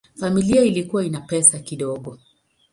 Familia 0.19 0.61
ilikuwa 0.63 1.05
ina 1.05 1.21
pesa 1.21 1.59
kidogo. 1.59 2.19